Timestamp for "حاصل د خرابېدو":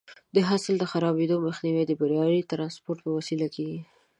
0.49-1.35